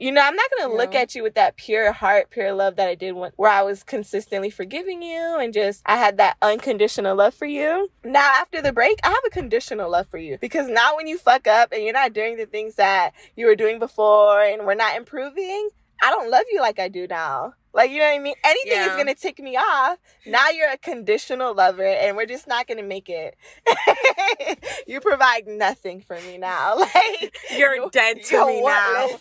[0.00, 2.88] You know, I'm not gonna look at you with that pure heart, pure love that
[2.88, 7.16] I did when where I was consistently forgiving you and just I had that unconditional
[7.16, 7.90] love for you.
[8.02, 11.18] Now after the break, I have a conditional love for you because now when you
[11.18, 14.74] fuck up and you're not doing the things that you were doing before and we're
[14.74, 15.68] not improving,
[16.02, 17.54] I don't love you like I do now.
[17.72, 18.34] Like you know what I mean?
[18.44, 19.98] Anything is gonna tick me off.
[20.26, 23.36] Now you're a conditional lover and we're just not gonna make it.
[24.86, 26.76] you provide nothing for me now.
[26.94, 29.08] Like You're you- dead to you're me now.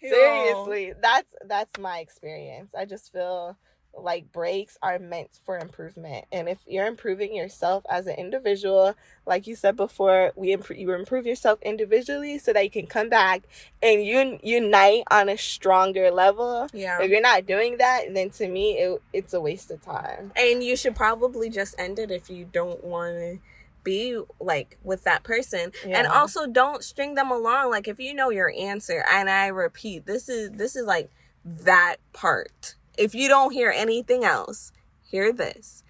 [0.00, 2.70] Seriously, that's that's my experience.
[2.78, 3.56] I just feel
[3.96, 8.94] like breaks are meant for improvement, and if you're improving yourself as an individual,
[9.26, 13.08] like you said before, we improve you improve yourself individually so that you can come
[13.08, 13.42] back
[13.82, 16.68] and un- unite on a stronger level.
[16.72, 17.00] Yeah.
[17.00, 20.32] If you're not doing that, then to me, it, it's a waste of time.
[20.36, 23.38] And you should probably just end it if you don't want to
[23.84, 25.70] be like with that person.
[25.86, 29.04] And also don't string them along like if you know your answer.
[29.12, 31.10] And I repeat, this is this is like
[31.44, 32.74] that part.
[32.96, 34.72] If you don't hear anything else,
[35.02, 35.82] hear this.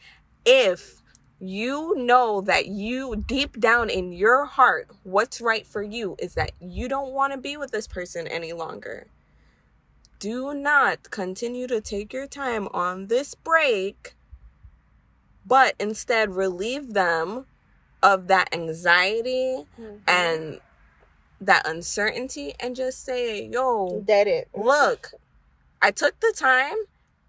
[0.45, 1.03] If
[1.41, 6.53] you know that you deep down in your heart what's right for you is that
[6.61, 9.07] you don't want to be with this person any longer.
[10.19, 14.15] Do not continue to take your time on this break
[15.47, 17.47] but instead relieve them
[18.03, 19.97] of that anxiety mm-hmm.
[20.07, 20.61] and
[21.41, 24.49] that uncertainty and just say, yo, Dead it.
[24.55, 25.13] look,
[25.83, 26.77] I took the time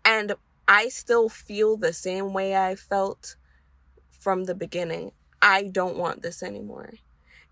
[0.06, 0.36] and
[0.68, 3.36] I still feel the same way I felt
[4.10, 5.12] from the beginning.
[5.41, 6.93] I don't want this anymore.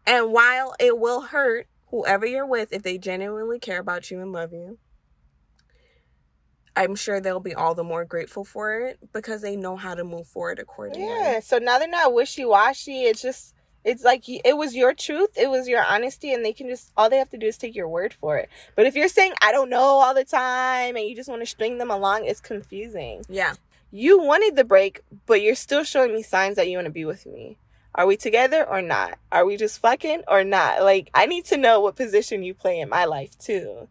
[0.05, 4.31] And while it will hurt whoever you're with if they genuinely care about you and
[4.31, 4.77] love you,
[6.75, 10.03] I'm sure they'll be all the more grateful for it because they know how to
[10.03, 11.07] move forward accordingly.
[11.07, 11.39] Yeah.
[11.39, 13.03] So now they're not wishy washy.
[13.03, 16.67] It's just it's like it was your truth, it was your honesty, and they can
[16.67, 18.49] just all they have to do is take your word for it.
[18.75, 21.45] But if you're saying I don't know all the time and you just want to
[21.45, 23.25] string them along, it's confusing.
[23.27, 23.55] Yeah.
[23.91, 27.05] You wanted the break, but you're still showing me signs that you want to be
[27.05, 27.57] with me.
[27.95, 29.19] Are we together or not?
[29.31, 30.81] Are we just fucking or not?
[30.81, 33.87] Like I need to know what position you play in my life too.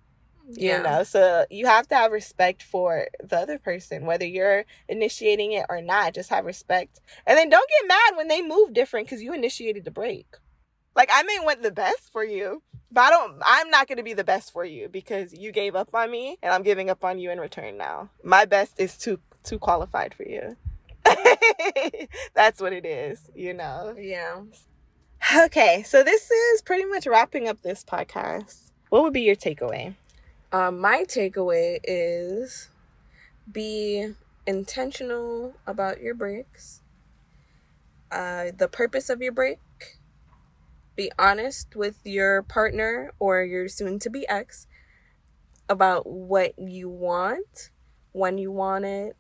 [0.50, 0.78] Yeah.
[0.78, 5.52] You know, so you have to have respect for the other person, whether you're initiating
[5.52, 6.14] it or not.
[6.14, 9.84] Just have respect, and then don't get mad when they move different because you initiated
[9.84, 10.26] the break.
[10.94, 13.40] Like I may want the best for you, but I don't.
[13.44, 16.38] I'm not going to be the best for you because you gave up on me,
[16.42, 17.78] and I'm giving up on you in return.
[17.78, 20.56] Now, my best is too too qualified for you.
[22.34, 23.94] That's what it is, you know.
[23.98, 24.42] Yeah.
[25.36, 28.70] Okay, so this is pretty much wrapping up this podcast.
[28.88, 29.94] What would be your takeaway?
[30.52, 32.68] Um, my takeaway is
[33.50, 34.12] be
[34.46, 36.82] intentional about your breaks.
[38.10, 39.60] Uh, the purpose of your break.
[40.94, 44.66] Be honest with your partner or your soon to be ex
[45.70, 47.70] about what you want,
[48.12, 49.16] when you want it,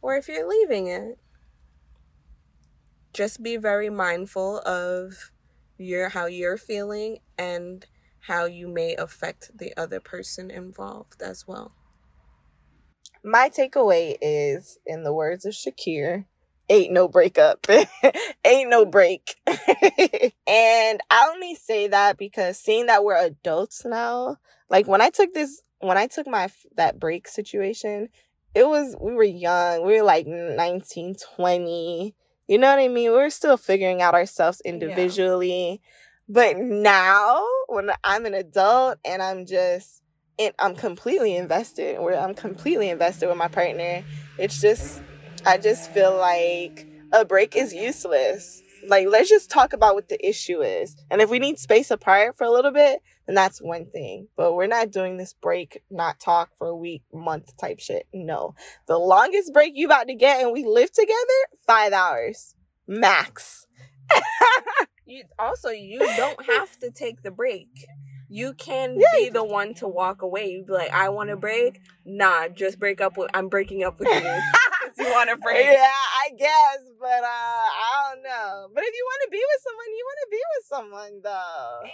[0.00, 1.18] or if you're leaving it.
[3.12, 5.30] Just be very mindful of
[5.76, 7.84] your how you're feeling and
[8.20, 11.72] how you may affect the other person involved as well.
[13.22, 16.24] My takeaway is, in the words of Shakir,
[16.70, 17.66] ain't no breakup.
[18.44, 19.34] ain't no break.
[19.46, 24.38] and I only say that because seeing that we're adults now,
[24.70, 28.08] like when I took this, when I took my that break situation,
[28.54, 29.84] it was, we were young.
[29.84, 32.14] We were like 19, 20.
[32.48, 33.12] You know what I mean?
[33.12, 35.80] We were still figuring out ourselves individually.
[36.32, 40.00] But now, when I'm an adult and I'm just,
[40.38, 44.04] and I'm completely invested, where I'm completely invested with my partner,
[44.38, 45.02] it's just,
[45.44, 48.62] I just feel like a break is useless.
[48.86, 50.96] Like, let's just talk about what the issue is.
[51.10, 54.28] And if we need space apart for a little bit, then that's one thing.
[54.36, 58.06] But we're not doing this break, not talk for a week, month type shit.
[58.14, 58.54] No.
[58.86, 62.54] The longest break you about to get and we live together, five hours
[62.86, 63.66] max.
[65.10, 67.86] you also you don't have to take the break.
[68.28, 69.06] You can Yeah.
[69.18, 70.46] be the one to walk away.
[70.50, 71.80] You be like, I want a break.
[72.04, 73.28] Nah, just break up with.
[73.34, 74.14] I'm breaking up with you.
[75.04, 75.66] you want a break.
[75.66, 75.88] Yeah,
[76.24, 78.68] I guess, but uh, I don't know.
[78.72, 81.90] But if you want to be with someone, you want to be with someone, though.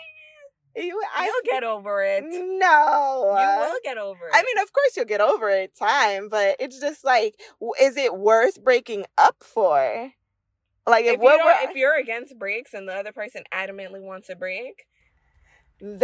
[0.78, 2.22] You, I You'll get over it.
[2.26, 3.34] No.
[3.40, 4.32] You will get over it.
[4.34, 7.40] I mean, of course you'll get over it time, but it's just like,
[7.80, 10.12] is it worth breaking up for?
[10.86, 13.42] Like, if, if, you what don't- we're, if you're against breaks and the other person
[13.52, 14.86] adamantly wants a break,
[15.80, 15.98] then,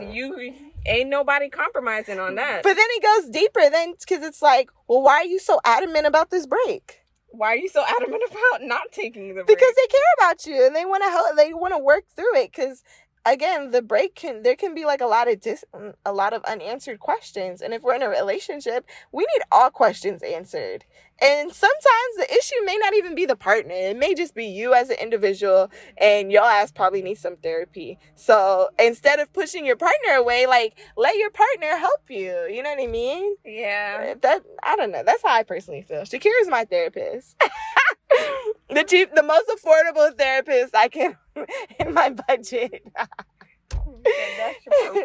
[0.00, 0.52] then you
[0.86, 2.62] ain't nobody compromising on that.
[2.62, 6.06] But then it goes deeper, then because it's like, well, why are you so adamant
[6.06, 7.00] about this break?
[7.30, 9.46] why are you so adamant about not taking the break?
[9.46, 12.34] because they care about you and they want to help they want to work through
[12.36, 12.82] it because
[13.26, 16.32] again the break can there can be like a lot of dis mm, a lot
[16.32, 20.84] of unanswered questions and if we're in a relationship we need all questions answered
[21.20, 24.72] and sometimes the issue may not even be the partner it may just be you
[24.72, 29.76] as an individual and your ass probably needs some therapy so instead of pushing your
[29.76, 34.12] partner away like let your partner help you you know what i mean yeah.
[34.12, 35.02] Uh, that I don't know.
[35.04, 36.02] That's how I personally feel.
[36.02, 37.36] Shakira is my therapist.
[38.70, 41.16] the cheap, the most affordable therapist I can
[41.80, 42.82] in my budget.
[42.94, 44.58] That's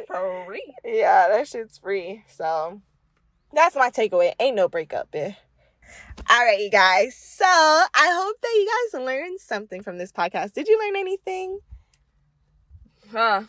[0.08, 0.74] for free.
[0.86, 2.24] yeah, that shit's free.
[2.28, 2.82] So
[3.54, 4.34] that's my takeaway.
[4.40, 5.36] Ain't no breakup, bitch.
[6.30, 7.16] All right, you guys.
[7.16, 10.54] So I hope that you guys learned something from this podcast.
[10.54, 11.60] Did you learn anything,
[13.12, 13.44] Huh.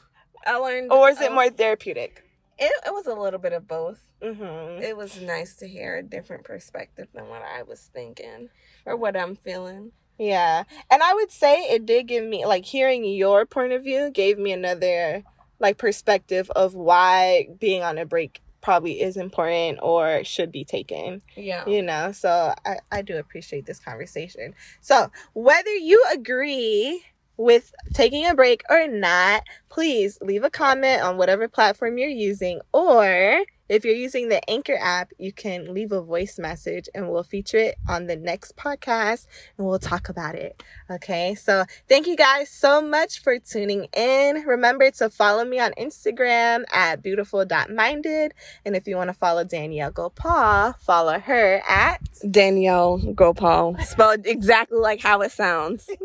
[0.45, 0.91] I learned.
[0.91, 2.25] or is it uh, more therapeutic?
[2.59, 4.03] It, it was a little bit of both.
[4.21, 4.83] Mm-hmm.
[4.83, 8.49] It was nice to hear a different perspective than what I was thinking
[8.85, 9.93] or what I'm feeling.
[10.23, 10.65] Yeah.
[10.91, 14.39] And I would say it did give me like hearing your point of view gave
[14.39, 15.25] me another
[15.59, 21.23] like perspective of why being on a break probably is important or should be taken.
[21.37, 21.67] Yeah.
[21.67, 24.55] You know, so I, I do appreciate this conversation.
[24.81, 27.03] So whether you agree
[27.37, 32.61] with taking a break or not, please leave a comment on whatever platform you're using.
[32.73, 37.23] Or if you're using the Anchor app, you can leave a voice message and we'll
[37.23, 40.63] feature it on the next podcast and we'll talk about it.
[40.91, 44.45] Okay, so thank you guys so much for tuning in.
[44.47, 48.35] Remember to follow me on Instagram at beautiful.minded.
[48.65, 52.01] And if you want to follow Danielle Gopal, follow her at
[52.31, 53.77] Danielle Gopal.
[53.81, 55.89] Spelled exactly like how it sounds.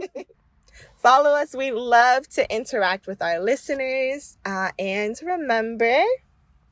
[0.97, 1.55] Follow us.
[1.55, 4.37] We love to interact with our listeners.
[4.43, 6.03] Uh, and remember,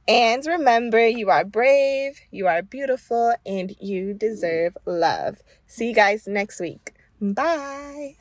[0.08, 5.38] and remember, you are brave, you are beautiful, and you deserve love.
[5.66, 6.94] See you guys next week.
[7.20, 8.16] Bye.